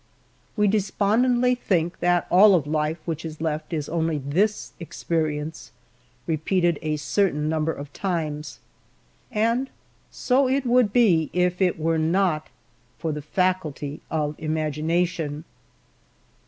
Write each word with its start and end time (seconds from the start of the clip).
We 0.57 0.67
despondingly 0.67 1.53
think 1.53 1.99
that 1.99 2.25
all 2.31 2.55
of 2.55 2.65
life 2.65 2.97
which 3.05 3.23
is 3.23 3.39
left 3.39 3.71
is 3.71 3.87
only 3.87 4.17
this 4.17 4.71
experience 4.79 5.71
repeated 6.25 6.79
a 6.81 6.97
certain 6.97 7.47
number 7.47 7.71
of 7.71 7.93
times, 7.93 8.57
and 9.31 9.69
so 10.09 10.49
it 10.49 10.65
would 10.65 10.91
be, 10.91 11.29
if 11.33 11.61
it 11.61 11.77
were 11.77 11.99
not 11.99 12.47
for 12.97 13.11
the 13.11 13.21
faculty 13.21 14.01
of 14.09 14.33
imagination. 14.39 15.43